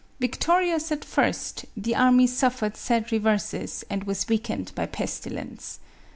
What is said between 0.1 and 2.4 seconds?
Victorious at first, the army